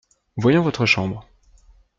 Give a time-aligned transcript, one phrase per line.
[0.35, 1.27] Voyons votre chambre.